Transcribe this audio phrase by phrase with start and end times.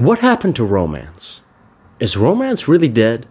[0.00, 1.42] What happened to romance?
[1.98, 3.26] Is romance really dead?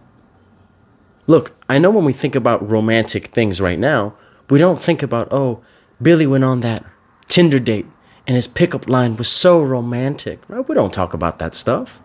[1.26, 4.14] Look, I know when we think about romantic things right now,
[4.48, 5.64] we don't think about, oh,
[6.00, 6.84] Billy went on that
[7.26, 7.86] Tinder date
[8.24, 10.68] and his pickup line was so romantic, right?
[10.68, 12.00] We don't talk about that stuff.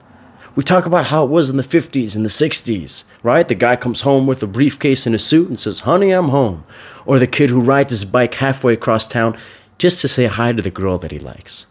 [0.55, 3.47] We talk about how it was in the 50s and the 60s, right?
[3.47, 6.63] The guy comes home with a briefcase and a suit and says, Honey, I'm home.
[7.05, 9.37] Or the kid who rides his bike halfway across town
[9.77, 11.67] just to say hi to the girl that he likes.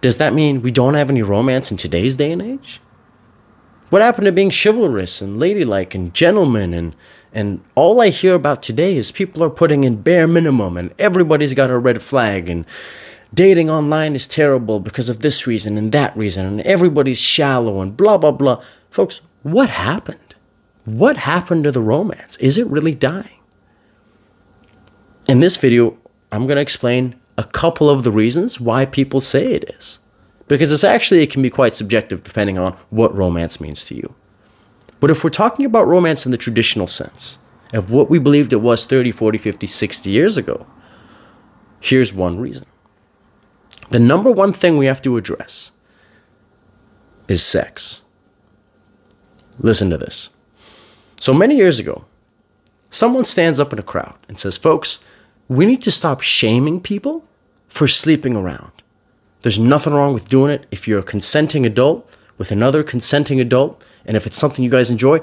[0.00, 2.80] Does that mean we don't have any romance in today's day and age?
[3.90, 6.94] What happened to being chivalrous and ladylike and gentleman and
[7.32, 11.54] and all I hear about today is people are putting in bare minimum and everybody's
[11.54, 12.64] got a red flag and
[13.34, 17.96] dating online is terrible because of this reason and that reason and everybody's shallow and
[17.96, 18.62] blah blah blah.
[18.90, 20.34] Folks, what happened?
[20.84, 22.36] What happened to the romance?
[22.38, 23.40] Is it really dying?
[25.28, 25.98] In this video,
[26.30, 29.98] I'm going to explain a couple of the reasons why people say it is.
[30.48, 34.14] Because it's actually, it can be quite subjective depending on what romance means to you.
[35.00, 37.38] But if we're talking about romance in the traditional sense,
[37.72, 40.66] of what we believed it was 30, 40, 50, 60 years ago,
[41.80, 42.64] here's one reason.
[43.90, 45.72] The number one thing we have to address
[47.28, 48.02] is sex.
[49.58, 50.30] Listen to this.
[51.18, 52.04] So many years ago,
[52.90, 55.04] someone stands up in a crowd and says, Folks,
[55.48, 57.24] we need to stop shaming people
[57.68, 58.72] for sleeping around.
[59.42, 63.82] There's nothing wrong with doing it if you're a consenting adult with another consenting adult,
[64.04, 65.20] and if it's something you guys enjoy,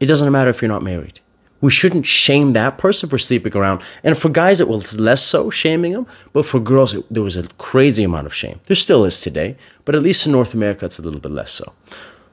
[0.00, 1.20] it doesn't matter if you're not married.
[1.60, 3.82] We shouldn't shame that person for sleeping around.
[4.04, 7.36] And for guys, it was less so shaming them, but for girls, it, there was
[7.36, 8.60] a crazy amount of shame.
[8.66, 11.50] There still is today, but at least in North America, it's a little bit less
[11.50, 11.72] so.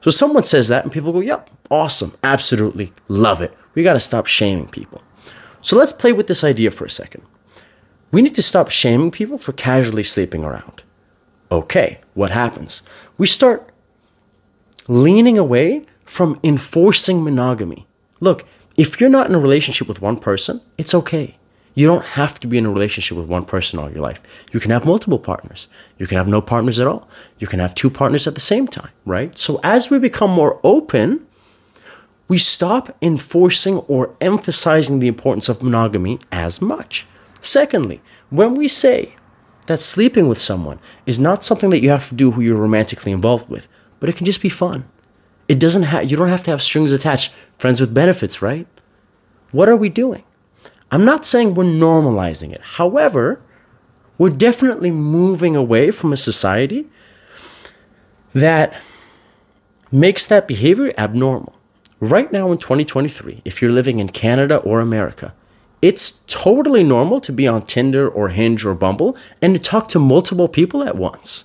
[0.00, 3.56] So someone says that, and people go, Yep, awesome, absolutely, love it.
[3.74, 5.02] We got to stop shaming people.
[5.66, 7.24] So let's play with this idea for a second.
[8.12, 10.84] We need to stop shaming people for casually sleeping around.
[11.50, 12.84] Okay, what happens?
[13.18, 13.68] We start
[14.86, 17.88] leaning away from enforcing monogamy.
[18.20, 21.34] Look, if you're not in a relationship with one person, it's okay.
[21.74, 24.22] You don't have to be in a relationship with one person all your life.
[24.52, 25.66] You can have multiple partners.
[25.98, 27.08] You can have no partners at all.
[27.40, 29.36] You can have two partners at the same time, right?
[29.36, 31.25] So as we become more open,
[32.28, 37.06] we stop enforcing or emphasizing the importance of monogamy as much.
[37.40, 38.00] Secondly,
[38.30, 39.14] when we say
[39.66, 43.12] that sleeping with someone is not something that you have to do who you're romantically
[43.12, 43.68] involved with,
[44.00, 44.84] but it can just be fun.
[45.48, 47.32] It doesn't have you don't have to have strings attached.
[47.58, 48.66] Friends with benefits, right?
[49.52, 50.24] What are we doing?
[50.90, 52.60] I'm not saying we're normalizing it.
[52.60, 53.40] However,
[54.18, 56.86] we're definitely moving away from a society
[58.34, 58.80] that
[59.90, 61.55] makes that behavior abnormal.
[62.00, 65.32] Right now in 2023, if you're living in Canada or America,
[65.80, 69.98] it's totally normal to be on Tinder or Hinge or Bumble and to talk to
[69.98, 71.44] multiple people at once.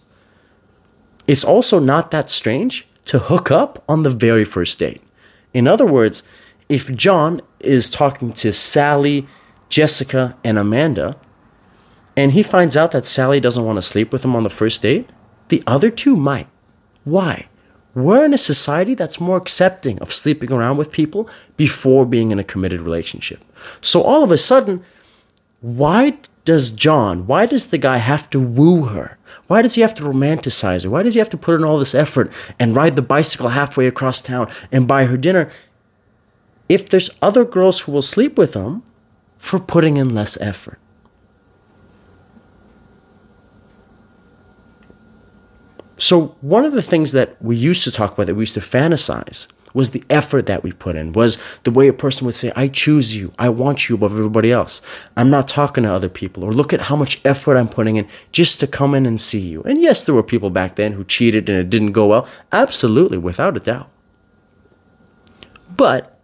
[1.28, 5.02] It's also not that strange to hook up on the very first date.
[5.54, 6.24] In other words,
[6.68, 9.28] if John is talking to Sally,
[9.70, 11.18] Jessica, and Amanda,
[12.18, 14.82] and he finds out that Sally doesn't want to sleep with him on the first
[14.82, 15.10] date,
[15.48, 16.48] the other two might.
[17.04, 17.48] Why?
[17.94, 22.40] We're in a society that's more accepting of sleeping around with people before being in
[22.40, 23.44] a committed relationship.
[23.82, 24.84] So all of a sudden,
[25.60, 29.18] why does John, why does the guy have to woo her?
[29.48, 30.90] Why does he have to romanticize her?
[30.90, 33.88] Why does he have to put in all this effort and ride the bicycle halfway
[33.88, 35.52] across town and buy her dinner
[36.70, 38.82] if there's other girls who will sleep with him
[39.38, 40.80] for putting in less effort?
[46.02, 48.60] So, one of the things that we used to talk about, that we used to
[48.60, 52.52] fantasize, was the effort that we put in, was the way a person would say,
[52.56, 54.82] I choose you, I want you above everybody else.
[55.16, 58.08] I'm not talking to other people, or look at how much effort I'm putting in
[58.32, 59.62] just to come in and see you.
[59.62, 62.28] And yes, there were people back then who cheated and it didn't go well.
[62.52, 63.92] Absolutely, without a doubt.
[65.78, 66.20] But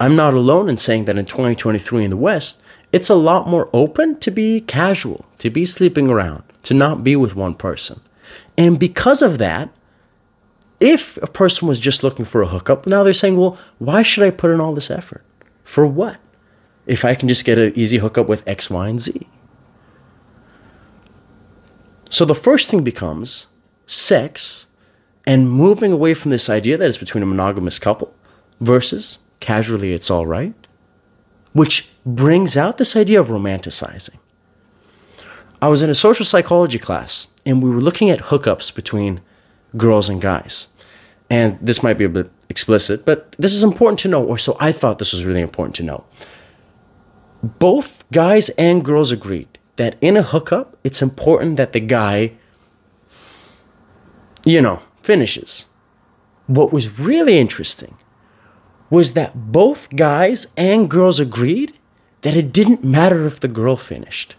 [0.00, 2.62] I'm not alone in saying that in 2023 in the West,
[2.94, 7.14] it's a lot more open to be casual, to be sleeping around, to not be
[7.14, 8.00] with one person.
[8.58, 9.70] And because of that,
[10.80, 14.24] if a person was just looking for a hookup, now they're saying, well, why should
[14.24, 15.24] I put in all this effort?
[15.64, 16.18] For what?
[16.86, 19.26] If I can just get an easy hookup with X, Y, and Z.
[22.08, 23.48] So the first thing becomes
[23.86, 24.66] sex
[25.26, 28.14] and moving away from this idea that it's between a monogamous couple
[28.60, 30.54] versus casually it's all right,
[31.52, 34.18] which brings out this idea of romanticizing.
[35.60, 39.20] I was in a social psychology class and we were looking at hookups between
[39.76, 40.68] girls and guys.
[41.30, 44.56] And this might be a bit explicit, but this is important to know, or so
[44.60, 46.04] I thought this was really important to know.
[47.42, 52.32] Both guys and girls agreed that in a hookup, it's important that the guy,
[54.44, 55.66] you know, finishes.
[56.46, 57.96] What was really interesting
[58.90, 61.76] was that both guys and girls agreed
[62.22, 64.36] that it didn't matter if the girl finished.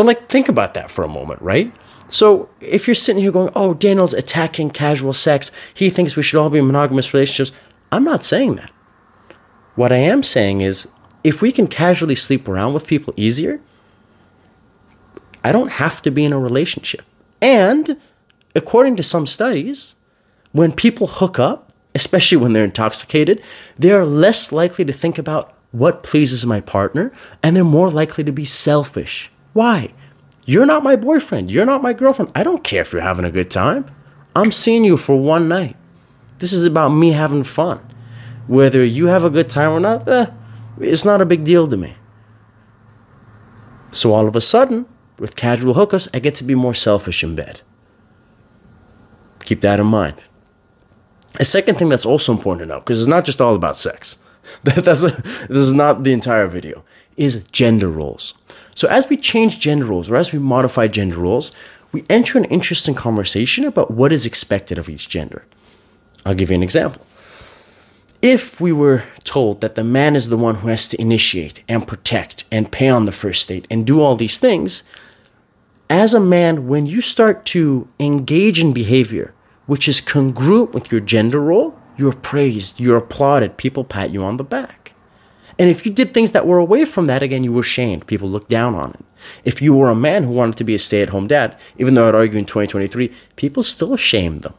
[0.00, 1.76] So, like, think about that for a moment, right?
[2.08, 6.40] So, if you're sitting here going, oh, Daniel's attacking casual sex, he thinks we should
[6.40, 7.52] all be in monogamous relationships,
[7.92, 8.72] I'm not saying that.
[9.74, 10.88] What I am saying is,
[11.22, 13.60] if we can casually sleep around with people easier,
[15.44, 17.02] I don't have to be in a relationship.
[17.42, 17.98] And
[18.54, 19.96] according to some studies,
[20.52, 23.42] when people hook up, especially when they're intoxicated,
[23.78, 27.12] they are less likely to think about what pleases my partner
[27.42, 29.30] and they're more likely to be selfish.
[29.52, 29.92] Why?
[30.46, 31.50] You're not my boyfriend.
[31.50, 32.32] You're not my girlfriend.
[32.34, 33.86] I don't care if you're having a good time.
[34.34, 35.76] I'm seeing you for one night.
[36.38, 37.80] This is about me having fun.
[38.46, 40.26] Whether you have a good time or not, eh,
[40.80, 41.94] it's not a big deal to me.
[43.90, 44.86] So all of a sudden,
[45.18, 47.60] with casual hookups, I get to be more selfish in bed.
[49.44, 50.16] Keep that in mind.
[51.38, 54.18] A second thing that's also important to know, because it's not just all about sex.
[54.64, 55.10] that's a,
[55.48, 56.84] this is not the entire video.
[57.20, 58.32] Is gender roles.
[58.74, 61.52] So as we change gender roles, or as we modify gender roles,
[61.92, 65.44] we enter an interesting conversation about what is expected of each gender.
[66.24, 67.06] I'll give you an example.
[68.22, 71.86] If we were told that the man is the one who has to initiate and
[71.86, 74.82] protect and pay on the first date and do all these things,
[75.90, 79.34] as a man, when you start to engage in behavior
[79.66, 84.38] which is congruent with your gender role, you're praised, you're applauded, people pat you on
[84.38, 84.79] the back.
[85.58, 88.06] And if you did things that were away from that, again, you were shamed.
[88.06, 89.04] People looked down on it.
[89.44, 91.94] If you were a man who wanted to be a stay at home dad, even
[91.94, 94.54] though I'd argue in 2023, people still shamed them.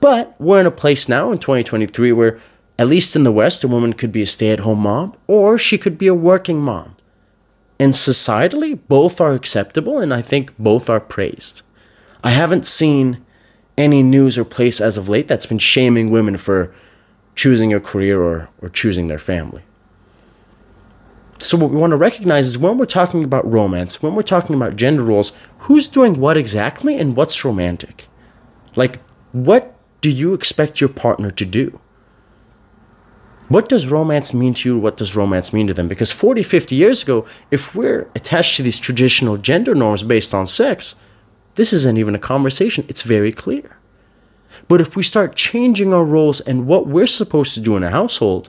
[0.00, 2.40] But we're in a place now in 2023 where,
[2.78, 5.56] at least in the West, a woman could be a stay at home mom or
[5.56, 6.96] she could be a working mom.
[7.78, 11.62] And societally, both are acceptable, and I think both are praised.
[12.22, 13.24] I haven't seen
[13.76, 16.72] any news or place as of late that's been shaming women for
[17.34, 19.62] choosing a career or, or choosing their family.
[21.40, 24.54] So, what we want to recognize is when we're talking about romance, when we're talking
[24.54, 28.06] about gender roles, who's doing what exactly and what's romantic?
[28.76, 29.00] Like,
[29.32, 31.80] what do you expect your partner to do?
[33.48, 34.78] What does romance mean to you?
[34.78, 35.88] What does romance mean to them?
[35.88, 40.46] Because 40, 50 years ago, if we're attached to these traditional gender norms based on
[40.46, 40.94] sex,
[41.56, 43.76] this isn't even a conversation, it's very clear.
[44.68, 47.90] But if we start changing our roles and what we're supposed to do in a
[47.90, 48.48] household,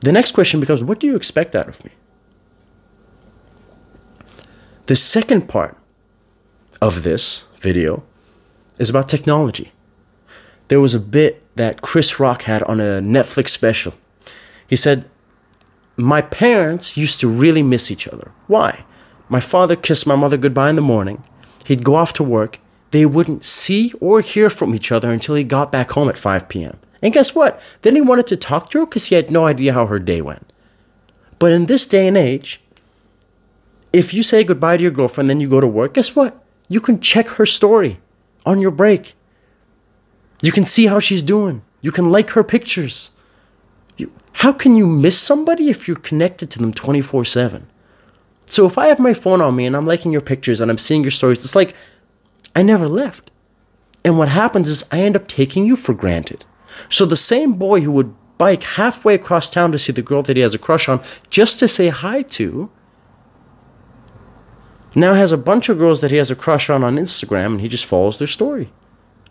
[0.00, 1.90] the next question becomes what do you expect out of me?
[4.86, 5.76] The second part
[6.80, 8.02] of this video
[8.78, 9.72] is about technology.
[10.68, 13.94] There was a bit that Chris Rock had on a Netflix special.
[14.66, 15.08] He said,
[15.96, 18.32] My parents used to really miss each other.
[18.46, 18.84] Why?
[19.28, 21.22] My father kissed my mother goodbye in the morning,
[21.64, 22.58] He'd go off to work.
[22.92, 26.48] They wouldn't see or hear from each other until he got back home at 5
[26.48, 26.78] p.m.
[27.02, 27.60] And guess what?
[27.80, 30.20] Then he wanted to talk to her because he had no idea how her day
[30.20, 30.52] went.
[31.38, 32.60] But in this day and age,
[33.92, 36.44] if you say goodbye to your girlfriend, then you go to work, guess what?
[36.68, 37.98] You can check her story
[38.44, 39.14] on your break.
[40.42, 41.62] You can see how she's doing.
[41.80, 43.10] You can like her pictures.
[43.96, 47.66] You, how can you miss somebody if you're connected to them 24 7?
[48.46, 50.78] So if I have my phone on me and I'm liking your pictures and I'm
[50.78, 51.74] seeing your stories, it's like
[52.54, 53.30] I never left.
[54.04, 56.44] And what happens is I end up taking you for granted.
[56.88, 60.36] So the same boy who would bike halfway across town to see the girl that
[60.36, 62.70] he has a crush on just to say hi to
[64.94, 67.60] now has a bunch of girls that he has a crush on on Instagram and
[67.60, 68.72] he just follows their story.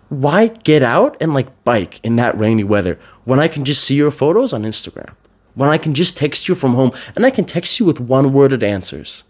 [0.09, 3.95] Why get out and like bike in that rainy weather when I can just see
[3.95, 5.13] your photos on Instagram?
[5.55, 8.33] when I can just text you from home and I can text you with one
[8.33, 9.23] worded answers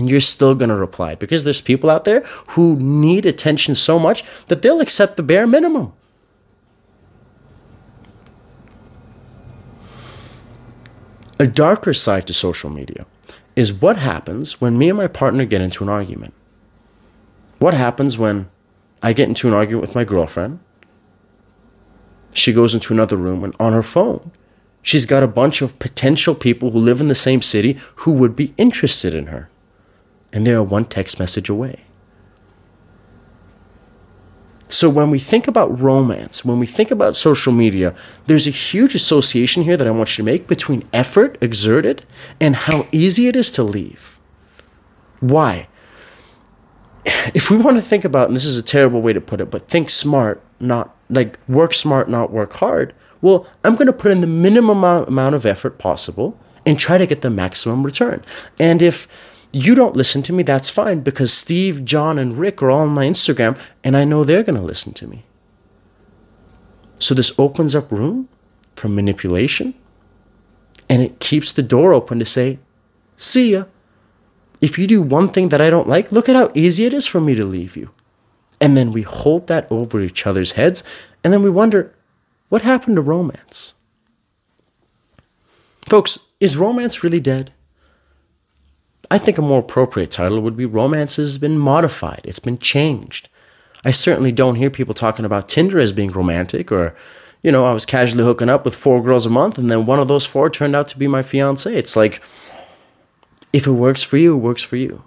[0.00, 2.20] and you're still going to reply because there's people out there
[2.52, 5.92] who need attention so much that they'll accept the bare minimum.
[11.38, 13.04] A darker side to social media
[13.56, 16.32] is what happens when me and my partner get into an argument.
[17.58, 18.48] What happens when
[19.02, 20.60] I get into an argument with my girlfriend?
[22.32, 24.30] She goes into another room and on her phone,
[24.82, 28.34] She's got a bunch of potential people who live in the same city who would
[28.34, 29.50] be interested in her.
[30.32, 31.84] And they are one text message away.
[34.68, 37.92] So when we think about romance, when we think about social media,
[38.26, 42.04] there's a huge association here that I want you to make between effort exerted
[42.40, 44.20] and how easy it is to leave.
[45.18, 45.66] Why?
[47.34, 49.50] If we want to think about, and this is a terrible way to put it,
[49.50, 54.12] but think smart, not like work smart, not work hard, well, I'm going to put
[54.12, 58.22] in the minimum amount of effort possible and try to get the maximum return.
[58.58, 59.08] And if
[59.52, 62.90] You don't listen to me, that's fine because Steve, John, and Rick are all on
[62.90, 65.24] my Instagram and I know they're going to listen to me.
[67.00, 68.28] So this opens up room
[68.76, 69.74] for manipulation
[70.88, 72.58] and it keeps the door open to say,
[73.16, 73.64] see ya.
[74.60, 77.06] If you do one thing that I don't like, look at how easy it is
[77.06, 77.90] for me to leave you.
[78.60, 80.84] And then we hold that over each other's heads
[81.24, 81.94] and then we wonder,
[82.50, 83.74] what happened to romance?
[85.88, 87.52] Folks, is romance really dead?
[89.10, 93.28] I think a more appropriate title would be Romance has been modified, it's been changed.
[93.84, 96.94] I certainly don't hear people talking about Tinder as being romantic or,
[97.42, 99.98] you know, I was casually hooking up with four girls a month and then one
[99.98, 101.74] of those four turned out to be my fiance.
[101.74, 102.20] It's like,
[103.52, 105.02] if it works for you, it works for you.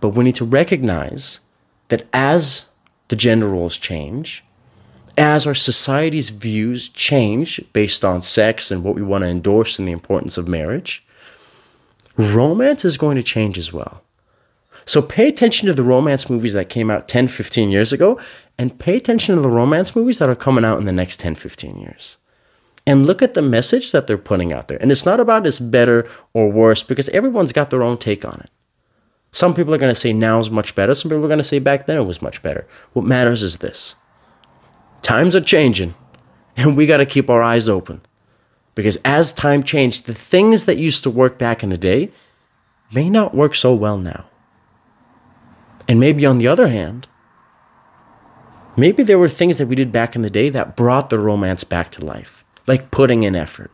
[0.00, 1.40] But we need to recognize
[1.88, 2.68] that as
[3.08, 4.42] the gender roles change,
[5.16, 9.86] as our society's views change based on sex and what we want to endorse and
[9.86, 11.03] the importance of marriage,
[12.16, 14.02] romance is going to change as well.
[14.86, 18.20] So pay attention to the romance movies that came out 10, 15 years ago,
[18.58, 21.34] and pay attention to the romance movies that are coming out in the next 10,
[21.36, 22.18] 15 years.
[22.86, 24.76] And look at the message that they're putting out there.
[24.80, 28.40] And it's not about it's better or worse because everyone's got their own take on
[28.40, 28.50] it.
[29.32, 30.94] Some people are going to say now is much better.
[30.94, 32.66] Some people are going to say back then it was much better.
[32.92, 33.96] What matters is this
[35.02, 35.94] times are changing,
[36.56, 38.00] and we got to keep our eyes open.
[38.74, 42.10] Because as time changed, the things that used to work back in the day
[42.92, 44.26] may not work so well now.
[45.88, 47.06] And maybe on the other hand,
[48.76, 51.62] maybe there were things that we did back in the day that brought the romance
[51.62, 53.70] back to life, like putting in effort.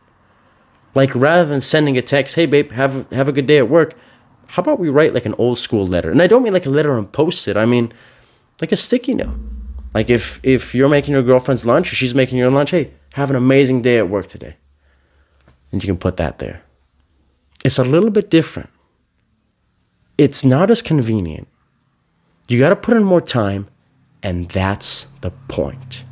[0.93, 3.95] Like rather than sending a text, hey babe, have, have a good day at work,
[4.47, 6.11] how about we write like an old school letter?
[6.11, 7.93] And I don't mean like a letter and post it, I mean
[8.59, 9.35] like a sticky note.
[9.93, 13.29] Like if if you're making your girlfriend's lunch or she's making your lunch, hey, have
[13.29, 14.57] an amazing day at work today.
[15.71, 16.63] And you can put that there.
[17.63, 18.69] It's a little bit different.
[20.17, 21.47] It's not as convenient.
[22.47, 23.67] You got to put in more time,
[24.21, 26.03] and that's the point.